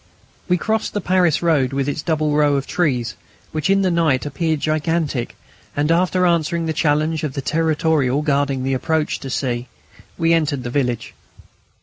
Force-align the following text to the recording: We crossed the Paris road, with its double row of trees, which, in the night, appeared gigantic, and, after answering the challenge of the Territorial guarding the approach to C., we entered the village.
We 0.49 0.57
crossed 0.57 0.93
the 0.95 0.99
Paris 0.99 1.43
road, 1.43 1.73
with 1.73 1.87
its 1.87 2.01
double 2.01 2.31
row 2.33 2.55
of 2.55 2.65
trees, 2.65 3.13
which, 3.51 3.69
in 3.69 3.83
the 3.83 3.91
night, 3.91 4.25
appeared 4.25 4.59
gigantic, 4.59 5.35
and, 5.75 5.91
after 5.91 6.25
answering 6.25 6.65
the 6.65 6.73
challenge 6.73 7.23
of 7.23 7.33
the 7.33 7.41
Territorial 7.43 8.23
guarding 8.23 8.63
the 8.63 8.73
approach 8.73 9.19
to 9.19 9.29
C., 9.29 9.67
we 10.17 10.33
entered 10.33 10.63
the 10.63 10.71
village. 10.71 11.13